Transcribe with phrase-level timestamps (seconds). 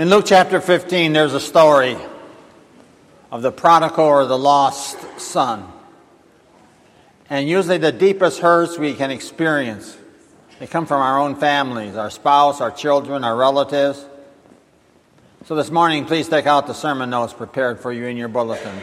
[0.00, 1.94] In Luke chapter 15, there's a story
[3.30, 5.70] of the prodigal or the lost son.
[7.28, 9.94] And usually, the deepest hurts we can experience,
[10.58, 14.02] they come from our own families, our spouse, our children, our relatives.
[15.44, 18.80] So, this morning, please take out the sermon notes prepared for you in your bulletin.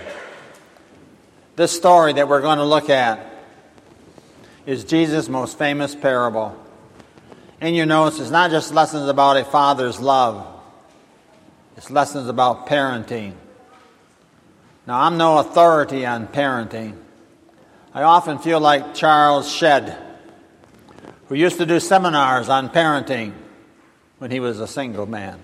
[1.55, 3.25] This story that we're going to look at
[4.67, 6.55] is Jesus' most famous parable.
[7.59, 10.53] In your notes, it's not just lessons about a father's love,
[11.77, 13.33] it's lessons about parenting.
[14.87, 16.97] Now, I'm no authority on parenting.
[17.93, 19.95] I often feel like Charles Shedd,
[21.27, 23.33] who used to do seminars on parenting
[24.17, 25.39] when he was a single man.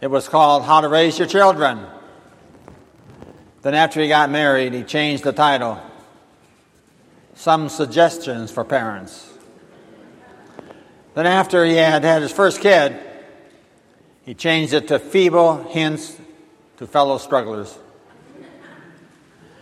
[0.00, 1.86] It was called How to Raise Your Children.
[3.62, 5.80] Then, after he got married, he changed the title
[7.34, 9.32] Some Suggestions for Parents.
[11.14, 13.00] Then, after he had had his first kid,
[14.24, 16.16] he changed it to Feeble Hints
[16.78, 17.76] to Fellow Strugglers.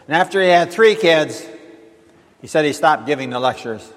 [0.06, 1.46] And after he had three kids,
[2.40, 3.92] he said he stopped giving the lectures.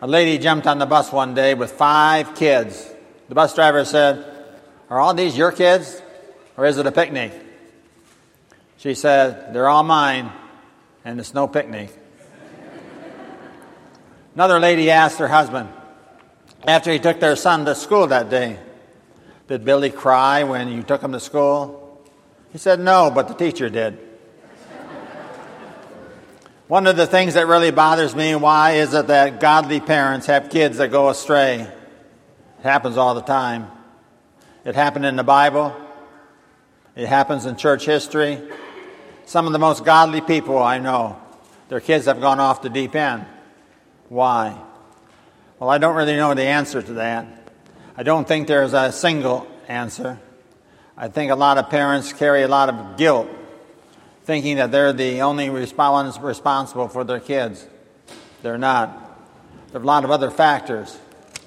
[0.00, 2.88] A lady jumped on the bus one day with five kids.
[3.28, 4.24] The bus driver said,
[4.90, 6.00] Are all these your kids,
[6.56, 7.32] or is it a picnic?
[8.76, 10.30] She said, They're all mine,
[11.04, 11.90] and it's no picnic.
[14.34, 15.68] Another lady asked her husband,
[16.66, 18.58] after he took their son to school that day,
[19.48, 22.04] Did Billy cry when you took him to school?
[22.52, 23.96] He said, No, but the teacher did.
[26.68, 30.50] One of the things that really bothers me, why is it that godly parents have
[30.50, 31.60] kids that go astray?
[31.60, 33.70] It happens all the time.
[34.64, 35.76] It happened in the Bible.
[36.96, 38.40] It happens in church history.
[39.26, 41.20] Some of the most godly people I know,
[41.68, 43.26] their kids have gone off the deep end.
[44.08, 44.56] Why?
[45.58, 47.26] Well, I don't really know the answer to that.
[47.96, 50.20] I don't think there's a single answer.
[50.96, 53.28] I think a lot of parents carry a lot of guilt,
[54.24, 57.66] thinking that they're the only ones responsible for their kids.
[58.42, 59.18] They're not.
[59.72, 60.98] There are a lot of other factors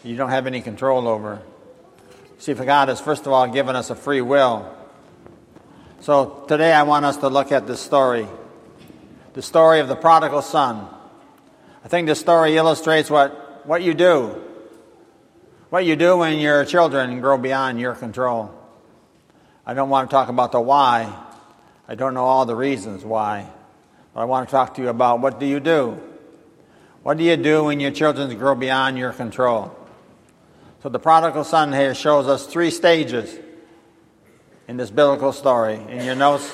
[0.04, 1.42] you don't have any control over.
[2.40, 4.76] See, for God has, first of all, given us a free will.
[6.02, 8.28] So today I want us to look at this story
[9.34, 10.88] the story of the prodigal son.
[11.86, 14.36] I think this story illustrates what, what you do.
[15.70, 18.52] What you do when your children grow beyond your control.
[19.64, 21.14] I don't want to talk about the why.
[21.88, 23.48] I don't know all the reasons why.
[24.16, 26.02] But I want to talk to you about what do you do?
[27.04, 29.78] What do you do when your children grow beyond your control?
[30.82, 33.38] So the prodigal son here shows us three stages
[34.68, 35.76] in this biblical story.
[35.76, 36.52] In your notes,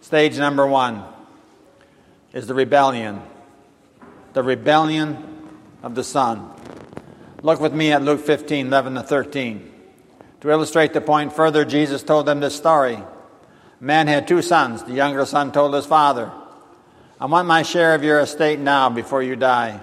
[0.00, 1.04] stage number one
[2.32, 3.20] is the rebellion.
[4.32, 5.29] The rebellion
[5.82, 6.50] of the son.
[7.42, 9.72] Look with me at Luke 15, 11 to 13.
[10.40, 12.94] To illustrate the point further, Jesus told them this story.
[12.94, 13.04] A
[13.84, 14.82] man had two sons.
[14.84, 16.30] The younger son told his father,
[17.18, 19.80] I want my share of your estate now before you die.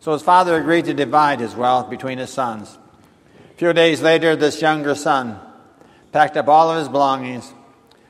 [0.00, 2.76] So his father agreed to divide his wealth between his sons.
[3.52, 5.38] A few days later, this younger son
[6.10, 7.52] packed up all of his belongings,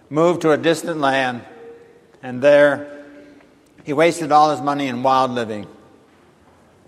[0.09, 1.43] moved to a distant land,
[2.23, 3.05] and there
[3.85, 5.67] he wasted all his money in wild living.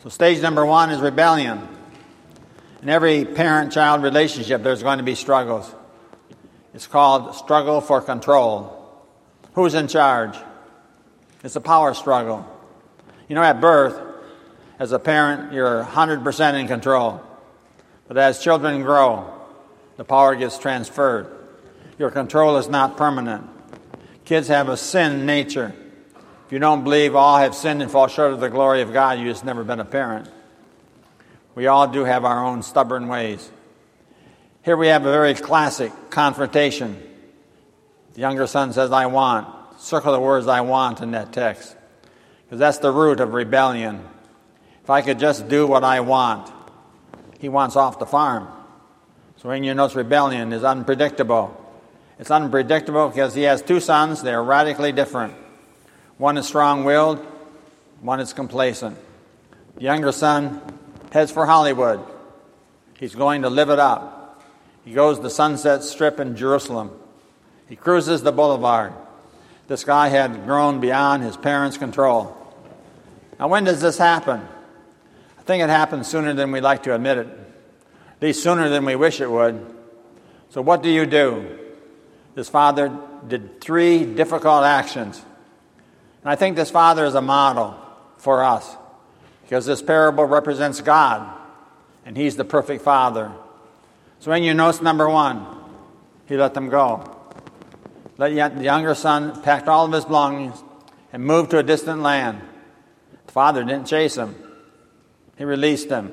[0.04, 1.66] So, stage number one is rebellion.
[2.82, 5.74] In every parent child relationship, there's going to be struggles.
[6.74, 9.02] It's called struggle for control.
[9.54, 10.36] Who's in charge?
[11.42, 12.46] It's a power struggle.
[13.30, 13.98] You know, at birth,
[14.78, 17.22] as a parent, you're 100% in control.
[18.06, 19.32] But as children grow,
[19.96, 21.34] the power gets transferred.
[21.98, 23.48] Your control is not permanent.
[24.26, 25.74] Kids have a sin nature.
[26.46, 29.18] If you don't believe all have sinned and fall short of the glory of God,
[29.18, 30.28] you just never been a parent.
[31.54, 33.50] We all do have our own stubborn ways.
[34.62, 37.00] Here we have a very classic confrontation.
[38.14, 39.48] The younger son says, I want.
[39.80, 41.76] Circle the words I want in that text.
[42.44, 44.06] Because that's the root of rebellion.
[44.82, 46.52] If I could just do what I want,
[47.38, 48.48] he wants off the farm.
[49.36, 51.60] So in your notes, rebellion is unpredictable.
[52.18, 54.22] It's unpredictable because he has two sons.
[54.22, 55.34] They're radically different.
[56.18, 57.18] One is strong willed,
[58.00, 58.96] one is complacent.
[59.76, 60.60] The younger son
[61.10, 62.00] heads for Hollywood.
[62.98, 64.42] He's going to live it up.
[64.84, 66.90] He goes to Sunset Strip in Jerusalem.
[67.68, 68.92] He cruises the boulevard.
[69.66, 72.36] This guy had grown beyond his parents' control.
[73.40, 74.46] Now, when does this happen?
[75.38, 78.84] I think it happens sooner than we like to admit it, at least sooner than
[78.84, 79.74] we wish it would.
[80.50, 81.58] So, what do you do?
[82.34, 82.96] This father
[83.26, 85.20] did three difficult actions.
[86.24, 87.78] And I think this father is a model
[88.16, 88.76] for us
[89.42, 91.38] because this parable represents God
[92.06, 93.30] and He's the perfect Father.
[94.20, 95.46] So, in your notes, number one,
[96.26, 97.14] He let them go.
[98.16, 100.62] Let the younger son packed all of his belongings
[101.12, 102.40] and moved to a distant land.
[103.26, 104.34] The father didn't chase him,
[105.36, 106.12] he released him.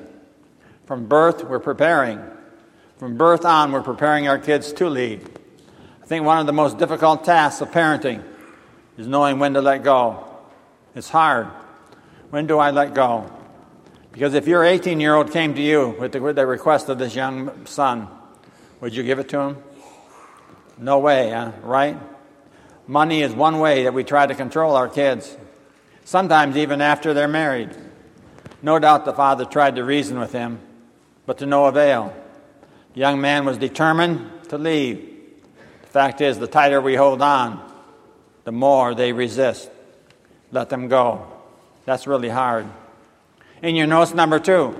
[0.84, 2.20] From birth, we're preparing.
[2.98, 5.22] From birth on, we're preparing our kids to lead.
[6.02, 8.22] I think one of the most difficult tasks of parenting
[9.02, 10.24] is knowing when to let go.
[10.94, 11.48] It's hard.
[12.30, 13.28] When do I let go?
[14.12, 16.98] Because if your 18 year old came to you with the, with the, request of
[16.98, 18.06] this young son,
[18.80, 19.56] would you give it to him?
[20.78, 21.50] No way, huh?
[21.62, 21.98] right?
[22.86, 25.36] Money is one way that we try to control our kids,
[26.04, 27.70] sometimes even after they're married.
[28.62, 30.60] No doubt the father tried to reason with him,
[31.26, 32.14] but to no avail.
[32.94, 34.98] The young man was determined to leave.
[35.82, 37.71] The fact is, the tighter we hold on,
[38.44, 39.70] the more they resist.
[40.50, 41.26] Let them go.
[41.84, 42.66] That's really hard.
[43.62, 44.76] In your notes, number two,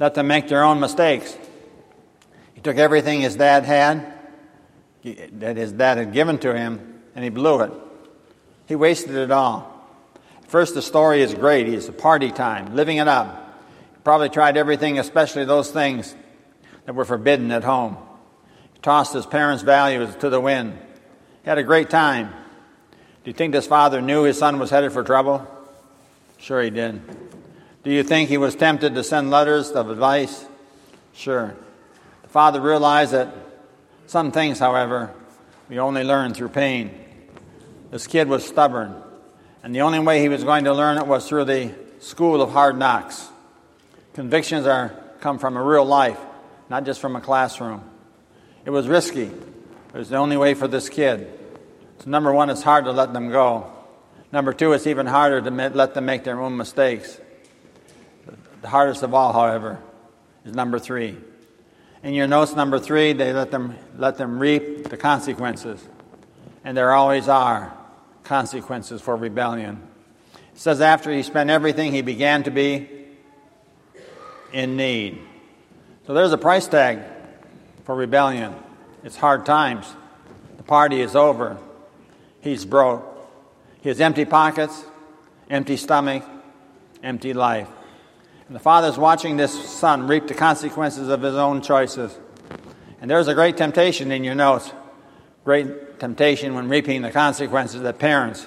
[0.00, 1.36] let them make their own mistakes.
[2.54, 4.12] He took everything his dad had,
[5.38, 7.72] that his dad had given to him, and he blew it.
[8.66, 9.72] He wasted it all.
[10.48, 11.66] First, the story is great.
[11.66, 13.58] He's a party time, living it up.
[13.94, 16.14] He probably tried everything, especially those things
[16.84, 17.96] that were forbidden at home.
[18.72, 20.78] He tossed his parents' values to the wind.
[21.42, 22.32] He had a great time.
[23.26, 25.44] Do you think this father knew his son was headed for trouble?
[26.38, 27.02] Sure, he did.
[27.82, 30.46] Do you think he was tempted to send letters of advice?
[31.12, 31.56] Sure.
[32.22, 33.34] The father realized that
[34.06, 35.12] some things, however,
[35.68, 36.96] we only learn through pain.
[37.90, 38.94] This kid was stubborn,
[39.64, 42.52] and the only way he was going to learn it was through the school of
[42.52, 43.28] hard knocks.
[44.14, 46.20] Convictions are come from a real life,
[46.70, 47.82] not just from a classroom.
[48.64, 49.32] It was risky.
[49.88, 51.36] But it was the only way for this kid.
[51.98, 53.72] So, number one, it's hard to let them go.
[54.32, 57.20] Number two, it's even harder to let them make their own mistakes.
[58.62, 59.78] The hardest of all, however,
[60.44, 61.16] is number three.
[62.02, 65.82] In your notes, number three, they let them, let them reap the consequences.
[66.64, 67.76] And there always are
[68.24, 69.80] consequences for rebellion.
[70.52, 72.88] It says, after he spent everything, he began to be
[74.52, 75.18] in need.
[76.06, 77.00] So there's a price tag
[77.84, 78.54] for rebellion.
[79.04, 79.86] It's hard times.
[80.56, 81.58] The party is over.
[82.46, 83.04] He's broke.
[83.80, 84.84] He has empty pockets,
[85.50, 86.22] empty stomach,
[87.02, 87.68] empty life.
[88.46, 92.16] And the father's watching this son reap the consequences of his own choices.
[93.00, 94.70] And there's a great temptation in your notes.
[95.44, 98.46] Great temptation when reaping the consequences that parents.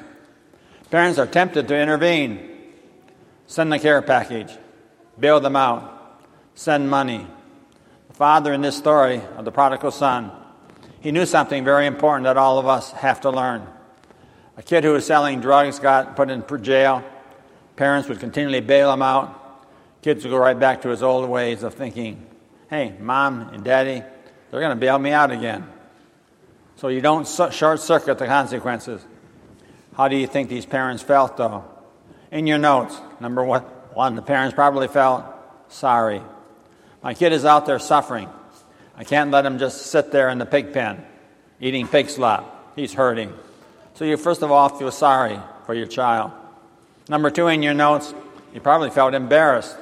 [0.90, 2.40] Parents are tempted to intervene,
[3.48, 4.58] send the care package,
[5.20, 6.24] bail them out,
[6.56, 7.28] send money.
[8.08, 10.32] The father in this story of the prodigal son,
[11.02, 13.68] he knew something very important that all of us have to learn.
[14.60, 17.02] A kid who was selling drugs got put in jail.
[17.78, 19.64] Parents would continually bail him out.
[20.02, 22.28] Kids would go right back to his old ways of thinking,
[22.70, 24.04] hey, mom and daddy,
[24.52, 25.66] they're going to bail me out again.
[26.76, 29.02] So you don't short circuit the consequences.
[29.94, 31.64] How do you think these parents felt, though?
[32.30, 33.62] In your notes, number one,
[33.94, 35.24] one the parents probably felt
[35.70, 36.22] sorry.
[37.02, 38.28] My kid is out there suffering.
[38.98, 41.06] I can't let him just sit there in the pig pen
[41.62, 42.74] eating pig slop.
[42.76, 43.34] He's hurting.
[44.00, 46.32] So you first of all feel sorry for your child.
[47.10, 48.14] Number two, in your notes,
[48.54, 49.76] you probably felt embarrassed.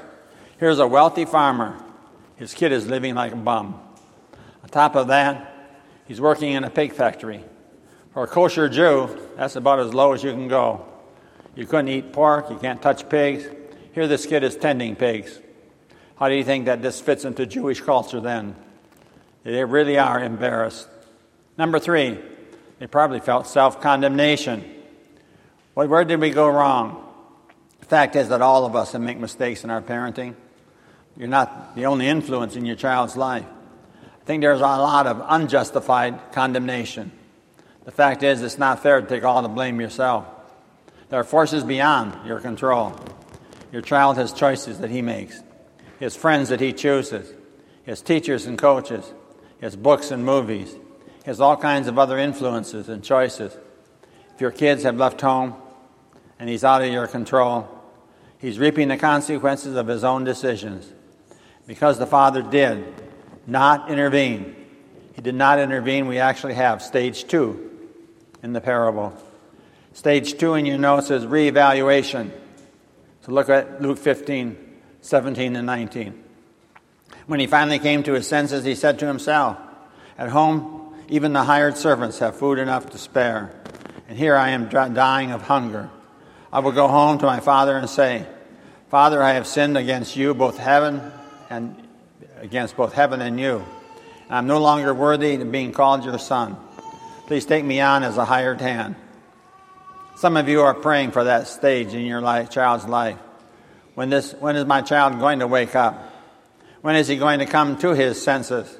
[0.58, 1.80] Here's a wealthy farmer.
[2.38, 3.80] His kid is living like a bum.
[4.64, 5.70] On top of that,
[6.08, 7.44] he's working in a pig factory.
[8.12, 10.84] For a kosher Jew, that's about as low as you can go.
[11.56, 13.48] You couldn't eat pork, you can't touch pigs.
[13.94, 15.40] Here, this kid is tending pigs.
[16.16, 18.56] How do you think that this fits into Jewish culture then?
[19.44, 20.88] They really are embarrassed.
[21.56, 22.18] Number three,
[22.80, 24.64] they probably felt self condemnation.
[25.76, 27.04] Well, where did we go wrong?
[27.80, 30.36] The fact is that all of us make mistakes in our parenting.
[31.16, 33.46] You're not the only influence in your child's life.
[34.04, 37.12] I think there's a lot of unjustified condemnation.
[37.86, 40.26] The fact is, it's not fair to take all the blame yourself.
[41.10, 43.00] There are forces beyond your control.
[43.72, 45.42] Your child has choices that he makes,
[46.00, 47.34] his friends that he chooses,
[47.84, 49.14] his teachers and coaches,
[49.60, 50.76] his books and movies,
[51.28, 53.56] has all kinds of other influences and choices.
[54.34, 55.56] If your kids have left home
[56.40, 57.68] and he's out of your control,
[58.40, 60.90] he's reaping the consequences of his own decisions.
[61.68, 62.86] Because the father did
[63.46, 64.56] not intervene,
[65.16, 67.78] he did not intervene, we actually have stage two
[68.42, 69.14] in the parable.
[69.92, 72.32] Stage two in your notes is reevaluation.
[73.24, 74.56] So look at Luke 15,
[75.02, 76.24] 17, and 19.
[77.26, 79.58] When he finally came to his senses, he said to himself,
[80.18, 83.52] At home, even the hired servants have food enough to spare.
[84.08, 85.90] And here I am dying of hunger.
[86.52, 88.26] I will go home to my father and say,
[88.90, 91.12] Father, I have sinned against you, both heaven
[91.50, 91.76] and
[92.38, 93.66] against both heaven and you.
[94.30, 96.58] I'm no longer worthy of being called your son.
[97.28, 98.96] Please take me on as a hired hand.
[100.16, 103.18] Some of you are praying for that stage in your life, child's life.
[103.96, 106.14] When, this, when is my child going to wake up?
[106.82, 108.74] When is he going to come to his senses?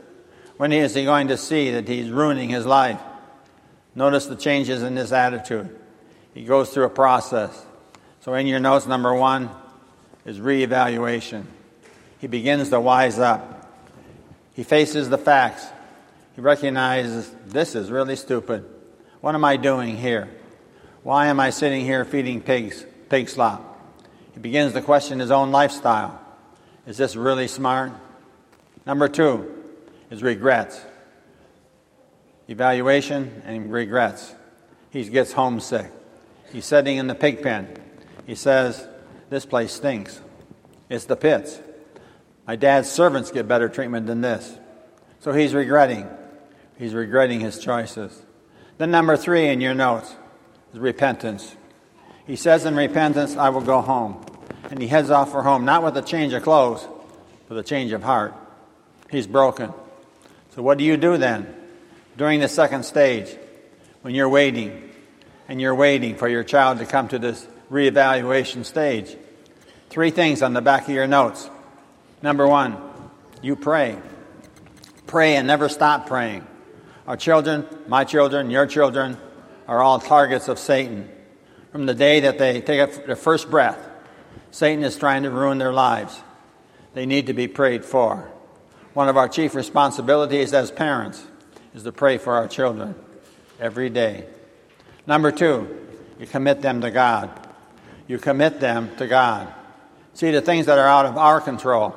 [0.58, 3.00] When is he going to see that he's ruining his life?
[3.96, 5.76] Notice the changes in his attitude.
[6.34, 7.66] He goes through a process.
[8.22, 9.50] So, in your notes, number one
[10.26, 11.46] is reevaluation.
[12.20, 13.72] He begins to wise up.
[14.54, 15.66] He faces the facts.
[16.36, 18.66] He recognizes this is really stupid.
[19.22, 20.30] What am I doing here?
[21.04, 23.64] Why am I sitting here feeding pigs, pig slop?
[24.34, 26.20] He begins to question his own lifestyle.
[26.86, 27.94] Is this really smart?
[28.86, 29.57] Number two
[30.10, 30.82] is regrets.
[32.48, 34.34] Evaluation and regrets.
[34.90, 35.92] He gets homesick.
[36.52, 37.76] He's sitting in the pig pen.
[38.26, 38.88] He says,
[39.30, 40.22] This place stinks.
[40.90, 41.60] It's the pits.
[42.48, 44.58] My dad's servants get better treatment than this.
[45.20, 46.08] So he's regretting.
[46.78, 48.24] He's regretting his choices.
[48.78, 50.16] Then, number three in your notes
[50.74, 51.56] is repentance.
[52.26, 54.24] He says in repentance, I will go home.
[54.70, 56.88] And he heads off for home, not with a change of clothes,
[57.50, 58.36] but a change of heart.
[59.10, 59.74] He's broken.
[60.58, 61.46] So, what do you do then
[62.18, 63.30] during the second stage
[64.02, 64.90] when you're waiting
[65.48, 69.16] and you're waiting for your child to come to this reevaluation stage?
[69.92, 71.48] Three things on the back of your notes.
[72.24, 72.76] Number one,
[73.44, 74.00] you pray.
[75.06, 76.44] Pray and never stop praying.
[77.06, 79.18] Our children, my children, your children,
[79.68, 81.08] are all targets of Satan.
[81.72, 83.78] From the day that they take their first breath,
[84.50, 86.20] Satan is trying to ruin their lives.
[86.96, 88.32] They need to be prayed for.
[88.98, 91.24] One of our chief responsibilities as parents
[91.76, 92.96] is to pray for our children
[93.60, 94.26] every day.
[95.06, 95.86] Number two,
[96.20, 97.30] you commit them to God.
[98.08, 99.54] You commit them to God.
[100.16, 101.96] See, the things that are out of our control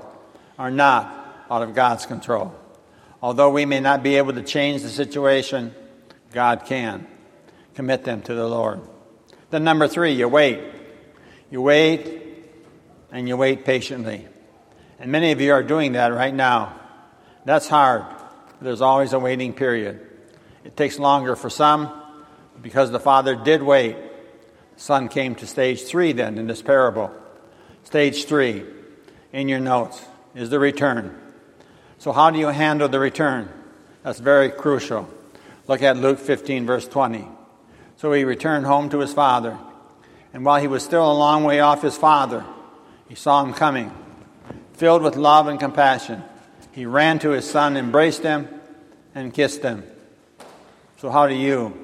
[0.59, 2.55] are not out of God's control.
[3.23, 5.75] Although we may not be able to change the situation,
[6.35, 7.07] God can.
[7.77, 8.83] Commit them to the Lord.
[9.49, 10.61] Then, number three, you wait.
[11.51, 12.23] You wait
[13.11, 14.29] and you wait patiently.
[14.99, 16.77] And many of you are doing that right now.
[17.45, 18.05] That's hard.
[18.61, 20.07] There's always a waiting period.
[20.65, 21.91] It takes longer for some
[22.61, 23.97] because the Father did wait.
[24.77, 27.11] Son came to stage three then in this parable.
[27.85, 28.65] Stage three
[29.33, 30.05] in your notes
[30.35, 31.19] is the return.
[31.99, 33.49] So, how do you handle the return?
[34.03, 35.09] That's very crucial.
[35.67, 37.27] Look at Luke 15, verse 20.
[37.97, 39.59] So he returned home to his father.
[40.33, 42.45] And while he was still a long way off his father,
[43.09, 43.93] he saw him coming.
[44.73, 46.23] Filled with love and compassion,
[46.81, 48.49] he ran to his son, embraced him,
[49.15, 49.85] and kissed him.
[50.97, 51.77] So, how do you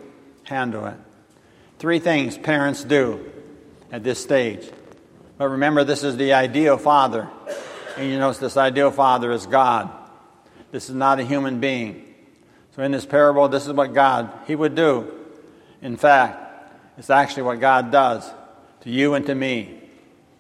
[0.44, 0.96] handle it?
[1.78, 3.30] Three things parents do
[3.92, 4.66] at this stage.
[5.36, 7.28] But remember, this is the ideal father.
[7.98, 9.90] And you notice this ideal father is God.
[10.72, 12.14] This is not a human being.
[12.74, 15.12] So in this parable, this is what God, He would do.
[15.82, 18.26] In fact, it's actually what God does
[18.80, 19.78] to you and to me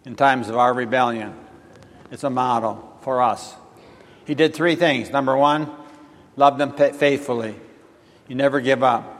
[0.06, 1.34] in times of our rebellion.
[2.10, 3.54] It's a model for us.
[4.26, 5.10] He did three things.
[5.10, 5.70] Number one,
[6.36, 7.54] love them faithfully.
[8.28, 9.12] You never give up.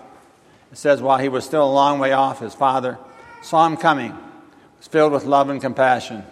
[0.72, 2.98] It says, while he was still a long way off, his father
[3.42, 4.16] saw him coming
[4.86, 6.24] was filled with love and compassion.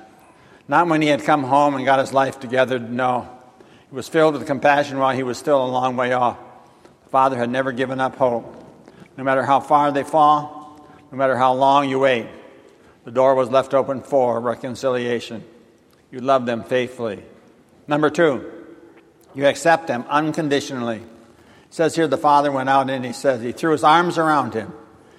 [0.69, 3.29] Not when he had come home and got his life together, no.
[3.91, 6.39] He was filled with compassion while he was still a long way off.
[7.05, 8.63] The Father had never given up hope.
[9.17, 12.29] No matter how far they fall, no matter how long you wait,
[13.05, 15.45] the door was left open for reconciliation.
[16.11, 17.23] You love them faithfully.
[17.87, 18.51] Number two,
[19.35, 20.99] you accept them unconditionally.
[20.99, 24.55] It says here the father went out and he says he threw his arms around
[24.55, 24.73] him.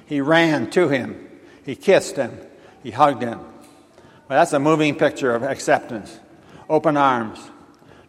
[0.06, 1.30] He ran to him.
[1.66, 2.38] He kissed him.
[2.84, 3.40] He hugged him.
[4.28, 6.20] Well, that's a moving picture of acceptance.
[6.70, 7.40] Open arms.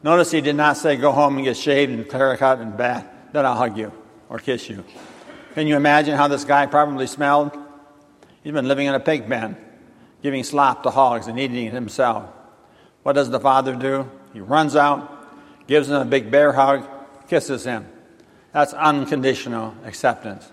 [0.02, 3.06] Notice he did not say, Go home and get shaved and clear cut and bath,
[3.32, 3.92] then I'll hug you
[4.28, 4.84] or kiss you.
[5.54, 7.56] Can you imagine how this guy probably smelled?
[8.42, 9.56] He's been living in a pig pen,
[10.22, 12.30] giving slop to hogs and eating it himself.
[13.02, 14.10] What does the father do?
[14.32, 15.15] He runs out,
[15.66, 16.88] gives him a big bear hug,
[17.28, 17.86] kisses him.
[18.52, 20.50] That's unconditional acceptance.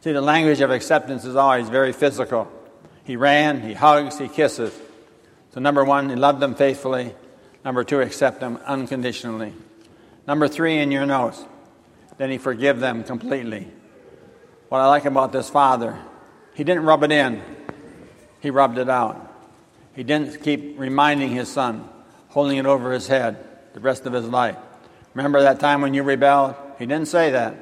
[0.00, 2.50] See, the language of acceptance is always very physical.
[3.04, 4.72] He ran, he hugs, he kisses.
[5.50, 7.14] So, number one, he loved them faithfully.
[7.64, 9.52] Number two, accept them unconditionally.
[10.26, 11.44] Number three, in your notes,
[12.16, 13.68] then he forgive them completely.
[14.68, 15.98] What I like about this father,
[16.54, 17.42] he didn't rub it in,
[18.40, 19.24] he rubbed it out.
[19.94, 21.88] He didn't keep reminding his son,
[22.28, 23.47] holding it over his head
[23.78, 24.56] the rest of his life.
[25.14, 26.56] Remember that time when you rebelled?
[26.80, 27.54] He didn't say that.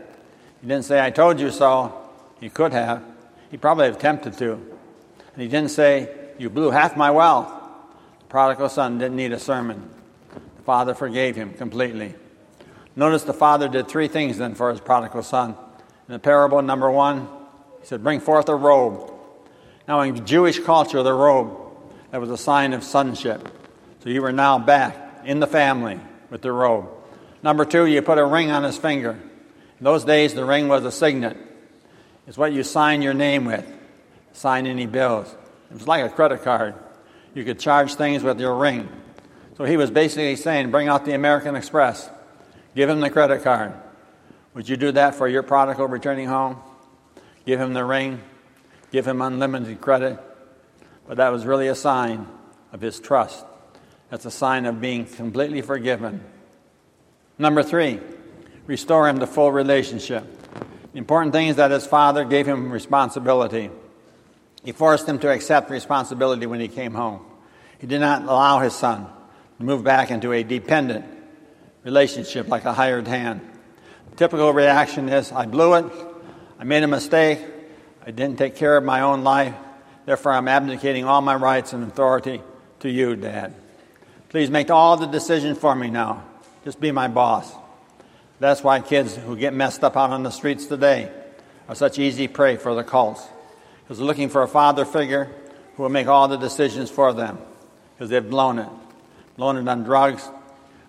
[0.62, 2.08] He didn't say, I told you so.
[2.40, 3.02] He could have.
[3.50, 4.52] He probably have tempted to.
[4.52, 6.08] And he didn't say,
[6.38, 7.52] You blew half my wealth.
[8.20, 9.90] The prodigal son didn't need a sermon.
[10.56, 12.14] The father forgave him completely.
[12.96, 15.50] Notice the father did three things then for his prodigal son.
[16.08, 17.28] In the parable, number one,
[17.80, 19.12] he said, Bring forth a robe.
[19.87, 21.58] Now, in Jewish culture, the robe,
[22.11, 23.46] that was a sign of sonship.
[24.02, 26.88] So you were now back in the family with the robe.
[27.42, 29.11] Number two, you put a ring on his finger.
[29.11, 31.37] In those days, the ring was a signet.
[32.26, 33.66] It's what you sign your name with,
[34.33, 35.33] sign any bills.
[35.71, 36.75] It was like a credit card.
[37.35, 38.88] You could charge things with your ring.
[39.56, 42.09] So he was basically saying, Bring out the American Express,
[42.75, 43.75] give him the credit card.
[44.54, 46.56] Would you do that for your prodigal returning home?
[47.45, 48.23] Give him the ring,
[48.90, 50.18] give him unlimited credit.
[51.06, 52.26] But that was really a sign
[52.73, 53.45] of his trust.
[54.10, 56.22] That's a sign of being completely forgiven.
[57.38, 58.00] Number three,
[58.66, 60.25] restore him to full relationship.
[60.92, 63.70] The important thing is that his father gave him responsibility.
[64.64, 67.20] He forced him to accept responsibility when he came home.
[67.78, 69.06] He did not allow his son
[69.58, 71.04] to move back into a dependent
[71.84, 73.40] relationship like a hired hand.
[74.10, 75.84] The typical reaction is I blew it,
[76.58, 77.40] I made a mistake,
[78.04, 79.54] I didn't take care of my own life,
[80.06, 82.40] therefore I'm abdicating all my rights and authority
[82.80, 83.54] to you, Dad.
[84.28, 86.25] Please make all the decisions for me now.
[86.64, 87.52] Just be my boss.
[88.40, 91.11] That's why kids who get messed up out on the streets today
[91.68, 93.25] are such easy prey for the cults
[93.83, 95.30] because they're looking for a father figure
[95.76, 97.38] who will make all the decisions for them
[97.95, 98.68] because they've blown it.
[99.37, 100.28] Blown it on drugs,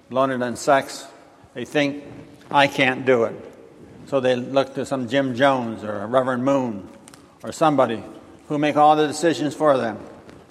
[0.09, 1.05] blown it on sex.
[1.53, 2.03] They think,
[2.49, 3.35] I can't do it.
[4.07, 6.87] So they look to some Jim Jones or a Reverend Moon
[7.43, 8.03] or somebody
[8.47, 9.99] who make all the decisions for them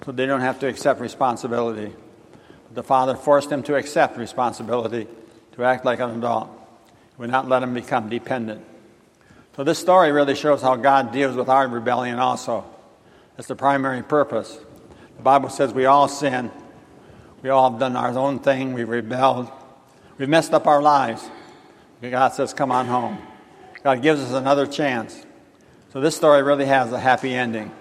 [0.05, 1.93] so they don't have to accept responsibility.
[2.71, 5.07] The father forced him to accept responsibility,
[5.53, 6.49] to act like an adult.
[7.15, 8.63] He would not let him become dependent.
[9.55, 12.65] So this story really shows how God deals with our rebellion also.
[13.35, 14.59] That's the primary purpose.
[15.15, 16.51] The Bible says we all sin.
[17.41, 18.73] We all have done our own thing.
[18.73, 19.49] We've rebelled.
[20.17, 21.27] We've messed up our lives.
[22.01, 23.17] God says, come on home.
[23.83, 25.25] God gives us another chance.
[25.93, 27.71] So this story really has a happy ending.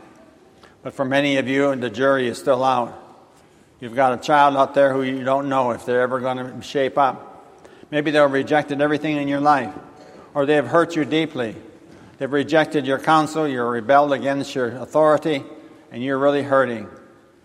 [0.82, 3.02] But for many of you, and the jury is still out.
[3.80, 6.62] You've got a child out there who you don't know if they're ever going to
[6.62, 7.32] shape up.
[7.90, 9.72] Maybe they've rejected everything in your life
[10.36, 11.56] or they have hurt you deeply.
[12.18, 15.42] They've rejected your counsel, you're rebelled against your authority,
[15.90, 16.88] and you're really hurting.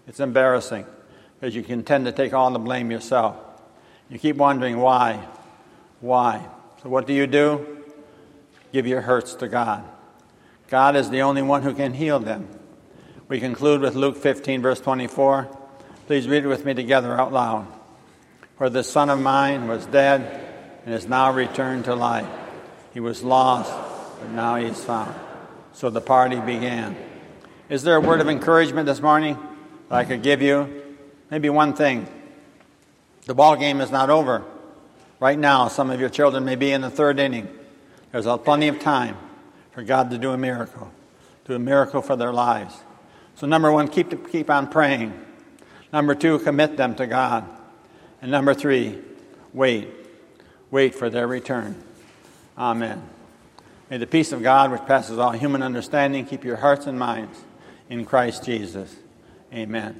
[0.07, 0.85] It's embarrassing
[1.39, 3.37] because you can tend to take all the blame yourself.
[4.09, 5.25] You keep wondering why.
[6.01, 6.45] Why?
[6.83, 7.83] So, what do you do?
[8.73, 9.85] Give your hurts to God.
[10.67, 12.47] God is the only one who can heal them.
[13.29, 15.60] We conclude with Luke 15, verse 24.
[16.11, 17.65] Please read it with me together out loud.
[18.57, 20.45] For this son of mine was dead
[20.83, 22.27] and is now returned to life.
[22.93, 23.71] He was lost,
[24.19, 25.15] but now he is found.
[25.71, 26.97] So the party began.
[27.69, 29.39] Is there a word of encouragement this morning
[29.87, 30.83] that I could give you?
[31.29, 32.09] Maybe one thing.
[33.25, 34.43] The ball game is not over.
[35.21, 37.47] Right now, some of your children may be in the third inning.
[38.11, 39.15] There's plenty of time
[39.71, 40.91] for God to do a miracle,
[41.45, 42.75] do a miracle for their lives.
[43.35, 45.27] So, number one, keep, keep on praying.
[45.91, 47.45] Number two, commit them to God.
[48.21, 48.99] And number three,
[49.53, 49.89] wait.
[50.69, 51.75] Wait for their return.
[52.57, 53.01] Amen.
[53.89, 57.37] May the peace of God, which passes all human understanding, keep your hearts and minds
[57.89, 58.95] in Christ Jesus.
[59.53, 59.99] Amen.